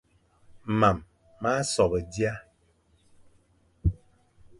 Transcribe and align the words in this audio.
Mam 0.79 0.97
ma 1.41 1.53
sobe 1.73 1.99
dia, 2.13 2.33